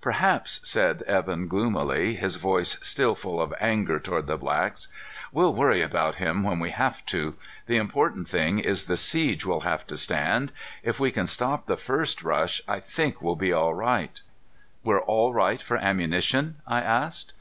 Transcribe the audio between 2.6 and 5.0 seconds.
still full of anger toward the blacks.